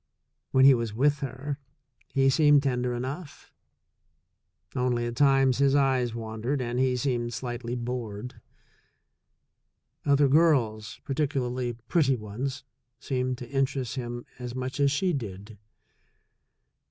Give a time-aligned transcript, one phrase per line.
[0.49, 1.59] When he was with her,
[2.07, 3.53] he seemed tender enough;
[4.75, 8.41] only, at times, his eyes wandered and he seemed slightly bored.
[10.03, 12.63] Other girls, particularly pretty ones,
[12.99, 15.59] seemed to interest him as much as she did.